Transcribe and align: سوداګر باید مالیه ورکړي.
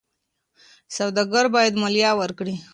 سوداګر 0.95 1.45
باید 1.55 1.73
مالیه 1.81 2.11
ورکړي. 2.21 2.55